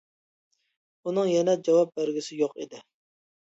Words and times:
ئۇنىڭ 1.09 1.29
يەنە 1.33 1.55
جاۋاب 1.69 1.93
بەرگۈسى 2.01 2.43
يوق 2.43 2.59
ئىدى. 2.65 2.85